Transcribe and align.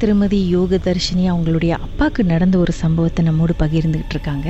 திருமதி 0.00 0.38
யோக 0.54 0.78
தர்ஷினி 0.86 1.24
அவங்களுடைய 1.32 1.72
அப்பாவுக்கு 1.84 2.22
நடந்த 2.24 2.56
ஒரு 2.58 2.72
சம்பவத்தை 2.80 3.20
நம்மோடு 3.24 3.54
பகிர்ந்துக்கிட்டு 3.62 4.14
இருக்காங்க. 4.16 4.46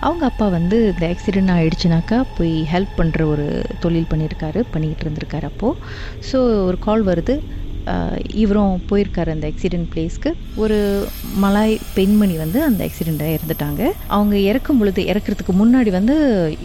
அவங்க 0.00 0.24
அப்பா 0.26 0.46
வந்து 0.48 0.76
இந்த 0.92 1.04
ஆக்சிடென்ட் 1.12 1.52
ஆகிடுச்சுனாக்கா 1.56 2.18
போய் 2.38 2.54
ஹெல்ப் 2.72 2.94
பண்ணுற 3.00 3.22
ஒரு 3.32 3.46
தொழில் 3.80 4.10
பண்ணியிருக்காரு 4.12 4.60
பண்ணிக்கிட்டு 4.74 5.06
இருந்திருக்காரு 5.06 5.46
அப்போது 5.52 5.78
ஸோ 6.30 6.38
ஒரு 6.68 6.78
கால் 6.78 7.04
வருது. 7.10 7.36
இவரும் 8.42 8.74
போயிருக்காரு 8.90 9.30
அந்த 9.34 9.46
ஆக்சிடென்ட் 9.52 9.88
பிளேஸ்க்கு 9.92 10.30
ஒரு 10.62 10.78
மலாய் 11.44 11.74
பெண்மணி 11.96 12.36
வந்து 12.44 12.58
அந்த 12.68 12.80
ஆக்சிடெண்ட்டாக 12.88 13.36
இறந்துட்டாங்க. 13.36 13.82
அவங்க 14.16 14.36
இறக்கும் 14.50 14.80
பொழுது 14.80 15.00
இறக்குறதுக்கு 15.12 15.54
முன்னாடி 15.60 15.90
வந்து 15.98 16.16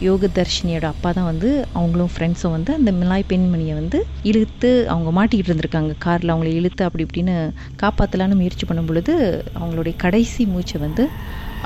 யோக 0.08 0.30
தர்ஷினியோட 0.40 0.88
அப்பா 0.94 1.12
தான் 1.18 1.30
வந்து 1.32 1.50
அவங்களும் 1.78 2.12
ஃப்ரெண்ட்ஸும் 2.16 2.56
வந்து 2.58 2.74
அந்த 2.80 2.94
மலாய் 3.02 3.30
பெண்மணியை 3.32 3.76
வந்து 3.82 4.00
இழுத்து 4.32 4.72
அவங்க 4.94 5.12
மாட்டிக்கிட்டு 5.20 5.52
இருந்திருக்காங்க. 5.52 5.94
காரில் 6.08 6.34
அவங்கள 6.34 6.52
இழுத்து 6.60 6.84
அப்படி 6.88 7.06
இப்படின்னு 7.08 7.36
காப்பாற்றலான்னு 7.84 8.40
முயற்சி 8.42 8.68
பண்ணும் 8.68 8.90
பொழுது 8.92 9.16
அவங்களுடைய 9.62 9.96
கடைசி 10.06 10.44
மூச்சை 10.54 10.80
வந்து 10.88 11.06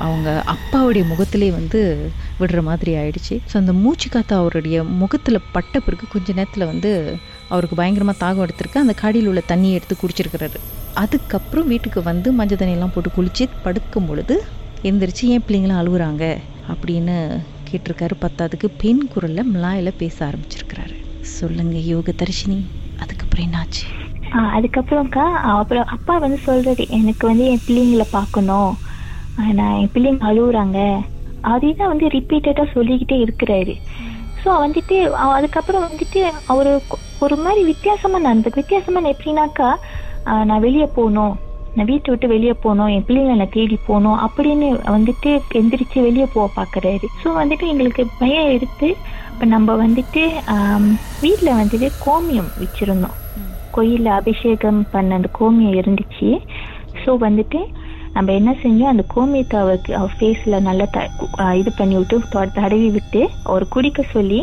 அவங்க 0.06 0.30
அப்பாவுடைய 0.54 1.04
முகத்திலே 1.12 1.48
வந்து 1.60 1.80
விடுற 2.42 2.60
மாதிரி 2.68 2.92
ஆயிடுச்சு. 3.02 3.36
ஸோ 3.52 3.56
அந்த 3.62 3.74
மூச்சு 3.84 4.08
காத்து 4.16 4.34
அவருடைய 4.40 4.78
முகத்தில் 5.02 5.46
பட்ட 5.56 5.80
பிறகு 5.86 6.06
கொஞ்ச 6.14 6.34
நேரத்தில் 6.40 6.70
வந்து 6.72 6.92
அவருக்கு 7.50 7.76
பயங்கரமாக 7.76 8.20
தாகம் 8.24 8.46
எடுத்திருக்கு. 8.46 8.78
அந்த 8.78 8.94
காடியில் 9.02 9.28
உள்ள 9.28 9.42
தண்ணியை 9.48 9.72
எடுத்து 9.72 9.96
குடிச்சிருக்கிறாரு. 10.02 10.60
அதுக்கப்புறம் 10.94 11.68
வீட்டுக்கு 11.68 12.04
வந்து 12.04 12.32
மஞ்சள் 12.32 12.58
தண்ணியெல்லாம் 12.58 12.94
போட்டு 12.94 13.10
குளித்து 13.18 13.50
படுக்கும் 13.64 14.06
பொழுது 14.06 14.44
எந்திரிச்சு 14.84 15.26
ஏன் 15.34 15.44
பிள்ளைங்களாம் 15.48 15.82
அழுகுறாங்க? 15.82 16.24
அப்படின்னு 16.72 17.16
கேட்டிருக்காரு. 17.70 18.16
பத்தாதுக்கு 18.22 18.68
பெண் 18.78 19.08
குரலில் 19.08 19.54
மிளாயில் 19.54 19.94
பேச 19.98 20.18
ஆரம்பிச்சிருக்கிறாரு. 20.26 20.96
சொல்லுங்க 21.22 21.78
யோக 21.78 22.14
தரிசினி. 22.18 22.60
அதுக்கப்புறம் 23.00 23.46
என்னாச்சு? 23.48 23.86
அதுக்கப்புறம்க்கா 24.56 25.26
அப்புறம் 25.56 25.86
அப்பா 25.86 26.18
வந்து 26.18 26.38
சொல்றது 26.38 26.86
எனக்கு 26.90 27.28
வந்து 27.28 27.46
என் 27.46 27.64
பிள்ளைங்களை 27.68 28.06
பார்க்கணும். 28.12 28.78
நான் 29.54 29.78
என் 29.80 29.92
பிள்ளைங்க 29.94 30.24
அழுகுறாங்க. 30.30 30.80
அதைதான் 31.44 31.92
வந்து 31.94 32.08
ரிப்பீட்டடாக 32.08 32.72
சொல்லிக்கிட்டே 32.74 33.18
இருக்கிறாரு. 33.26 33.76
ஸோ 34.44 34.50
வந்துட்டு 34.64 34.98
அதுக்கப்புறம் 35.10 35.90
வந்துட்டு 35.90 36.22
அவரு 36.48 36.82
ஒரு 37.26 37.36
மாதிரி 37.44 37.62
வித்தியாசமா 37.72 38.18
நடந்து 38.20 38.58
வித்தியாசமா 38.62 39.02
எப்படின்னாக்கா 39.14 39.70
நான் 40.50 40.64
வெளியே 40.66 40.88
போகணும் 40.98 41.36
நான் 41.76 41.90
வீட்டை 41.92 42.10
விட்டு 42.12 42.28
வெளியே 42.34 42.54
போகணும் 42.64 42.92
என் 42.94 43.06
பிள்ளைங்களை 43.08 43.36
நான் 43.40 43.56
தேடி 43.56 43.78
போகணும் 43.88 44.20
அப்படின்னு 44.26 44.68
வந்துட்டு 44.96 45.32
எந்திரிச்சு 45.60 46.00
வெளியே 46.08 46.28
போக 46.36 46.46
பார்க்குறாரு 46.58 47.08
ஸோ 47.22 47.28
வந்துட்டு 47.42 47.66
எங்களுக்கு 47.74 48.04
பயம் 48.22 48.52
எடுத்து 48.56 48.88
இப்போ 49.32 49.46
நம்ம 49.56 49.74
வந்துட்டு 49.84 50.22
வீட்டில் 51.24 51.58
வந்துட்டு 51.60 51.88
கோமியம் 52.06 52.50
வச்சிருந்தோம். 52.62 53.18
கோயிலில் 53.76 54.12
அபிஷேகம் 54.20 54.80
பண்ண 54.94 55.18
அந்த 55.20 55.30
கோமியம் 55.40 55.76
இருந்துச்சு. 55.82 56.30
ஸோ 57.02 57.12
வந்துட்டு 57.26 57.60
நம்ம 58.16 58.34
என்ன 58.40 58.52
செஞ்சோம்? 58.64 58.92
அந்த 58.94 59.04
கோமியத்தை 59.16 59.58
அவருக்கு 59.64 59.92
அவர் 60.00 60.16
ஃபேஸில் 60.20 60.64
நல்லா 60.68 60.86
த 60.96 61.00
இது 61.62 61.72
பண்ணி 61.80 61.96
விட்டு 62.00 62.48
தடவி 62.60 62.90
விட்டு 62.98 63.22
அவர் 63.50 63.66
குடிக்க 63.76 64.04
சொல்லி 64.16 64.40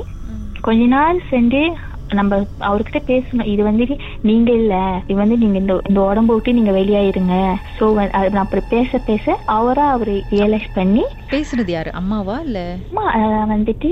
கொஞ்ச 0.67 0.85
நாள் 0.97 1.19
சென்று 1.33 1.63
நம்ம 2.15 2.39
அவர்கிட்ட 2.69 3.01
பேசணும். 3.11 3.51
இது 3.53 3.63
வந்து 3.63 3.85
நீங்க 4.23 4.51
இல்ல. 4.53 4.75
இது 5.07 5.19
வந்து 5.23 5.37
நீங்க 5.37 5.59
இந்த 5.59 5.75
இந்த 5.89 6.01
உடம்ப 6.09 6.35
விட்டு 6.35 6.53
நீங்க 6.53 6.73
வெளியாயிருங்க. 6.73 7.37
நான் 8.27 8.43
அப்புறம் 8.45 8.69
பேச 8.69 8.99
பேச 9.09 9.25
அவரா 9.57 9.87
அவர் 9.91 10.13
ரியலைஸ் 10.35 10.69
பண்ணி 10.73 11.05
பேசுனது 11.31 11.73
யாரு? 11.73 11.91
அம்மாவா 11.95 12.37
இல்லை? 12.47 12.67
அம்மா 12.89 13.05
வந்துட்டு 13.53 13.89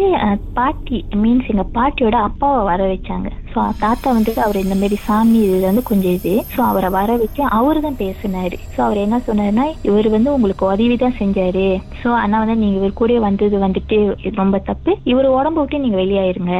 பாட்டி 0.52 0.98
மீன்ஸ் 1.22 1.50
எங்க 1.52 1.64
பாட்டியோட 1.78 2.16
அப்பாவை 2.28 2.60
வர 2.64 2.82
வச்சாங்க. 2.92 3.28
ஸோ 3.52 3.62
தாத்தா 3.78 4.08
வந்துட்டு 4.12 4.42
அவர் 4.44 4.64
இந்த 4.64 4.74
மாதிரி 4.74 4.96
சாமி 5.06 5.38
இதுல 5.46 5.70
வந்து 5.70 5.82
கொஞ்சம் 5.82 6.14
இது. 6.18 6.34
ஸோ 6.54 6.60
அவரை 6.62 6.90
வர 6.90 7.16
வச்சு 7.16 7.42
அவரு 7.58 7.80
தான் 7.80 8.00
பேசினாரு. 8.02 8.58
ஸோ 8.74 8.80
அவர் 8.86 9.04
என்ன 9.04 9.16
சொன்னாருன்னா 9.26 9.66
இவர் 9.82 10.08
வந்து 10.08 10.32
உங்களுக்கு 10.34 10.64
உதவி 10.70 10.96
தான் 10.96 11.18
செஞ்சாரு. 11.20 11.66
ஸோ 12.02 12.08
ஆனா 12.20 12.38
வந்து 12.42 12.56
நீங்க 12.56 12.78
இவர் 12.80 13.00
கூட 13.00 13.18
வந்தது 13.20 13.58
வந்துட்டு 13.58 13.98
இது 14.22 14.36
ரொம்ப 14.36 14.58
தப்பு. 14.70 14.92
இவர் 15.04 15.28
உடம்ப 15.32 15.58
விட்டு 15.60 15.84
நீங்க 15.84 15.96
வெளியாயிருங்க. 15.96 16.54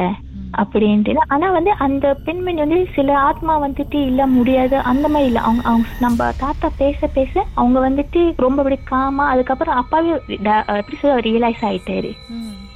அப்படின்ட்டு. 0.53 1.13
ஆனா 1.33 1.47
வந்து 1.51 1.71
அந்த 1.85 2.05
பெண்மணி 2.25 2.59
வந்து 2.61 2.79
சில 2.95 3.09
ஆத்மா 3.27 3.53
வந்துட்டு 3.63 3.97
இல்ல 4.09 4.21
முடியாது 4.35 4.75
அந்த 4.91 5.05
மாதிரி 5.07 5.29
இல்ல. 5.29 5.41
அவங்க 5.41 5.63
அவங்க 5.69 5.87
நம்ம 5.99 6.29
தாத்தா 6.41 6.69
பேச 6.81 7.07
பேச 7.15 7.31
அவங்க 7.55 7.77
வந்துட்டு 7.87 8.21
ரொம்ப 8.39 8.59
அப்படி 8.63 8.77
காமா 8.91 9.25
அதுக்கப்புறம் 9.29 9.79
அப்பாவே 9.81 10.11
எப்படி 10.75 10.97
சொல்ல 10.97 11.17
ரியலைஸ் 11.29 11.63
ஆயிட்டாரு. 11.69 12.11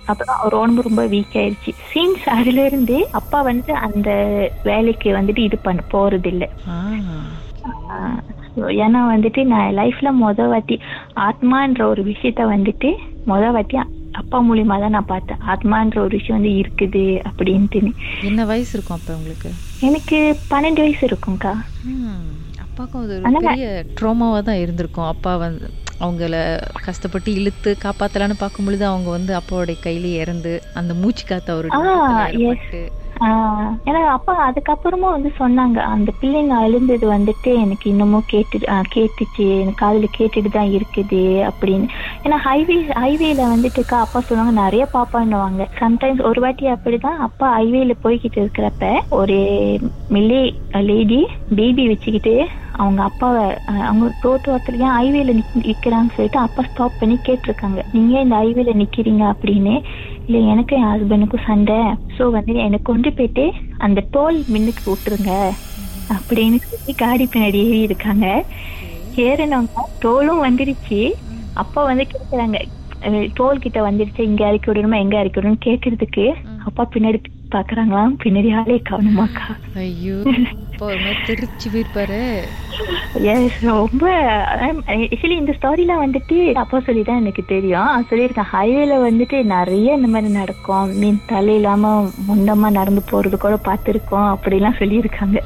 அப்புறம் 0.08 0.36
அவர் 0.38 0.56
உடம்பு 0.58 0.82
ரொம்ப 0.82 1.04
வீக் 1.14 1.36
ஆயிருச்சு. 1.36 1.72
சீன்ஸ் 1.90 2.26
அதுல 2.36 2.66
இருந்து 2.66 2.98
அப்பா 3.20 3.40
வந்து 3.50 3.72
அந்த 3.86 4.10
வேலைக்கு 4.64 5.10
வந்துட்டு 5.18 5.42
இது 5.42 5.58
பண்ண 5.62 5.82
போறது 5.94 6.30
இல்ல 6.34 6.46
ஏன்னா 8.84 9.00
வந்துட்டு 9.12 9.42
நான் 9.46 9.76
லைஃப்ல 9.80 10.10
முத 10.22 10.48
வாட்டி 10.48 10.76
ஆத்மான்ற 11.26 11.82
ஒரு 11.86 12.02
விஷயத்த 12.04 12.42
வந்துட்டு 12.54 12.90
முத 13.28 13.44
வாட்டி 13.52 13.78
அப்பா 14.18 14.38
மூலியமா 14.42 14.76
தான் 14.80 14.96
நான் 14.96 15.12
பார்த்தேன். 15.12 15.42
ஆத்மான்ற 15.48 15.98
ஒரு 16.00 16.14
விஷயம் 16.18 16.38
வந்து 16.40 16.54
இருக்குது 16.62 17.06
அப்படின்ட்டுன்னு 17.30 17.92
என்ன 18.22 18.46
வயசு 18.46 18.72
இருக்கும் 18.74 18.98
அப்போ 18.98 19.14
உங்களுக்கு? 19.14 19.50
எனக்கு 19.82 20.18
பன்னெண்டு 20.52 20.82
வயசு 20.82 21.04
இருக்கும்க்கா. 21.08 21.54
ம், 21.90 22.24
அப்பாவுக்கும் 22.66 23.04
அது 23.04 23.16
ஒரு 23.20 23.44
பெரிய 23.46 23.68
ட்ரோமாவாக 24.00 24.42
தான் 24.42 24.62
இருந்திருக்கும். 24.64 25.12
அப்பா 25.14 25.34
வந்து 25.38 25.68
அவங்கள 26.00 26.36
கஷ்டப்பட்டு 26.86 27.30
இழுத்து 27.34 27.70
காப்பாத்தலான்னு 27.86 28.36
பார்க்கும் 28.38 28.66
பொழுது 28.66 28.86
அவங்க 28.86 29.10
வந்து 29.10 29.34
அப்பாவோடைய 29.38 29.78
கையில 29.82 30.12
இறந்து 30.18 30.52
அந்த 30.74 30.94
மூச்சு 30.94 31.24
காத்து 31.26 31.54
அவருடைய 31.54 32.52
ஏன்னா 33.88 34.02
அப்பா 34.06 34.34
அதுக்கப்புறமா 34.50 35.10
வந்து 35.16 35.32
சொன்னாங்க. 35.40 35.78
அந்த 35.94 36.12
பிள்ளைங்க 36.22 36.54
அழுந்தது 36.54 37.06
வந்துட்டு 37.12 37.52
எனக்கு 37.64 37.90
இன்னமும் 37.90 38.28
கேட்டு 38.28 38.60
கேட்டுச்சு. 38.96 39.46
எனக்கு 39.62 39.82
காதில் 39.86 40.16
கேட்டுட்டு 40.18 40.50
தான் 40.50 40.72
இருக்குது 40.72 41.24
அப்படின்னு. 41.50 41.88
ஏன்னா 42.24 42.38
ஹைவே 42.46 42.78
ஹைவேல 43.04 43.42
வந்துட்டுக்கா 43.54 43.98
அப்பா 44.00 44.20
சொல்லுவாங்க 44.20 44.62
நிறைய 44.62 44.88
பாப்பான்னுவாங்க. 44.94 45.68
சம்டைம்ஸ் 45.80 46.22
ஒரு 46.22 46.42
வாட்டி 46.42 46.72
அப்படிதான் 46.72 47.18
அப்பா 47.18 47.58
ஹைவேல 47.58 47.96
போய்கிட்டு 48.04 48.40
இருக்கிறப்ப 48.44 48.86
ஒரு 49.10 49.40
மில்லே 50.12 50.42
லேடி 50.82 51.28
பேபி 51.56 51.88
வச்சுக்கிட்டு 51.88 52.36
அவங்க 52.78 53.02
அப்பாவை 53.04 53.44
அவங்க 53.84 54.06
ரோட்டு 54.22 54.52
ஓரத்துல 54.52 54.82
ஏன் 54.82 54.96
ஹைவேல 54.98 55.34
நிக்கிறான்னு 55.64 56.14
சொல்லிட்டு 56.16 56.40
அப்பா 56.40 56.62
ஸ்டாப் 56.64 57.00
பண்ணி 57.00 57.16
கேட்டிருக்காங்க. 57.22 57.80
நீங்க 57.96 58.14
இந்த 58.20 58.36
ஹைவேல 58.38 58.74
நிக்கிறீங்க 58.82 59.24
அப்படின்னு? 59.34 59.74
இல்ல 60.28 60.38
எனக்கு 60.54 60.76
என் 60.78 60.90
ஹஸ்பண்டுக்கும் 60.92 61.48
சண்டை. 61.48 61.80
சோ 62.16 62.24
வந்து 62.38 62.54
எனக்கு 62.66 62.86
கொண்டு 62.86 63.10
போயிட்டு 63.12 63.46
அந்த 63.80 64.00
டோல் 64.14 64.40
மின்னுக்கு 64.48 64.84
விட்டுருங்க 64.88 65.32
அப்படின்னு 66.10 66.58
சொல்லி 66.66 66.94
காடி 67.02 67.26
பின்னாடி 67.28 67.60
ஏறி 67.64 67.80
இருக்காங்க. 67.88 68.26
ஏறினவங்க 69.22 69.72
டோலும் 70.04 70.44
வந்துருச்சு. 70.46 71.00
அப்பா 71.56 71.82
வந்து 71.84 72.06
கேக்குறாங்க. 72.14 72.58
டோல் 73.38 73.64
கிட்ட 73.66 73.80
வந்துருச்சு. 73.88 74.22
இங்க 74.30 74.44
இறக்கி 74.50 74.70
விடணுமா? 74.70 74.98
எங்க 74.98 75.16
இறக்கி 75.20 75.40
விடணும் 75.40 75.66
கேக்குறதுக்கு. 75.68 76.26
அப்பா 76.68 76.84
பின்னாடி 76.94 77.20
பாக்குறாங்களாம். 77.52 78.14
பின்னாடி 78.24 78.50
ஆளே 78.60 78.78
காணுமாக்கா 78.90 79.48
ஐயோ. 79.82 80.20
அப்பா 80.78 80.90
ஒரு 80.94 81.00
மாதிரி 81.04 81.22
தெரிச்சு 81.28 81.68
போயிருப்பாரு 81.74 82.18
எஸ் 83.32 83.56
ரொம்ப 83.68 84.04
ஆக்சுவலி 84.96 85.36
இந்த 85.42 85.54
ஸ்டோரிலாம் 85.58 86.02
வந்துட்டு 86.04 86.36
அப்பா 86.64 86.78
சொல்லி 86.88 87.04
தான் 87.08 87.22
எனக்கு 87.22 87.44
தெரியும். 87.54 88.04
சொல்லியிருக்கான் 88.10 88.50
ஹைவேல 88.52 88.98
வந்துட்டு 89.06 89.38
நிறைய 89.54 89.96
இந்த 90.00 90.10
மாதிரி 90.16 90.30
நடக்கும். 90.34 90.92
மீன் 91.00 91.18
தலை 91.32 91.56
இல்லாம 91.60 91.94
முண்டமா 92.28 92.70
நடந்து 92.78 93.04
போறது 93.12 93.38
கூட 93.46 93.56
பார்த்துருக்கோம். 93.70 94.30
அப்படிலாம் 94.36 94.80
சொல்லியிருக்காங்க. 94.82 95.42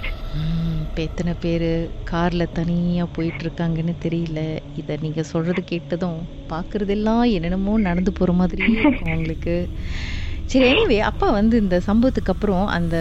இப்ப 0.83 1.01
எத்தனை 1.07 1.35
பேர் 1.45 1.69
கார்ல 2.11 2.47
தனியா 2.59 3.05
போயிட்டு 3.17 3.45
இருக்காங்கன்னு 3.45 3.95
தெரியல. 4.07 4.41
இத 4.81 4.97
நீங்க 5.05 5.23
சொல்றது 5.33 5.63
கேட்டதும் 5.71 6.19
பாக்குறதெல்லாம் 6.51 7.23
என்னென்னமோ 7.37 7.77
நடந்து 7.89 8.13
போற 8.19 8.33
மாதிரியே 8.41 8.75
இருக்கும் 8.81 9.15
உங்களுக்கு. 9.19 9.55
சரி 10.51 10.65
எனிவே 10.69 10.99
அப்பா 10.99 11.29
வந்து 11.29 11.57
இந்த 11.57 11.81
சம்பவத்துக்கு 11.87 12.29
அப்புறம் 12.29 12.67
அந்த 12.67 12.95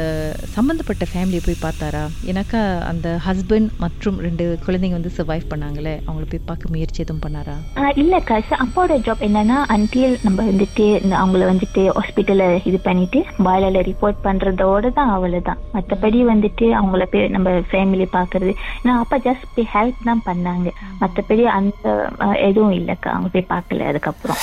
சம்மந்தப்பட்ட 0.54 1.06
ஃபேமிலியை 1.12 1.42
போய் 1.44 1.62
பார்த்தாரா? 1.62 2.08
ஏன்னாக்கா 2.24 2.78
அந்த 2.80 3.20
ஹஸ்பண்ட் 3.26 3.68
மற்றும் 3.78 4.20
ரெண்டு 4.20 4.58
குழந்தைங்க 4.66 4.90
வந்து 4.90 5.12
சர்வைவ் 5.16 5.48
பண்ணாங்களே? 5.48 6.02
அவங்கள 6.06 6.24
போய் 6.30 6.46
பார்க்க 6.46 6.68
முயற்சி 6.68 7.02
எதுவும் 7.02 7.22
பண்ணாரா? 7.26 7.56
ஆஹ் 7.74 7.96
இல்லக்கா 7.96 8.36
அப்பாவோட 8.58 8.98
ஜாப் 8.98 9.24
என்னன்னா 9.28 9.56
அன்டில் 9.66 10.18
நம்ம 10.22 10.42
வந்துட்டு 10.42 11.02
இந்த 11.02 11.16
அவங்கள 11.16 11.44
வந்துட்டு 11.52 11.92
ஹாஸ்பிட்டல்ல 11.98 12.60
இது 12.64 12.80
பண்ணிட்டு 12.80 13.24
பாய்லர்ல 13.44 13.82
ரிப்போர்ட் 13.90 14.24
பண்றதோட 14.24 14.92
தான் 14.92 15.08
அவ்வளவுதான். 15.08 15.58
மற்றபடி 15.74 16.24
வந்துட்டு 16.24 16.68
அவங்கள 16.74 17.04
போய் 17.04 17.28
நம்ம 17.28 17.50
ஃபேமிலி 17.50 18.06
பாக்குறது 18.12 18.54
ஏன்னா 18.84 18.98
அப்பா 18.98 19.18
ஜஸ்ட் 19.18 19.54
போய் 19.54 19.70
ஹெல்ப் 19.74 20.04
தான் 20.04 20.22
பண்ணாங்க. 20.26 20.68
மற்றபடி 21.00 21.42
அந்த 21.42 22.10
எதுவும் 22.38 22.70
இல்லக்கா. 22.70 23.08
அவங்க 23.08 23.28
போய் 23.28 23.50
பார்க்கல 23.56 23.80
அதுக்கப்புறம். 23.80 24.42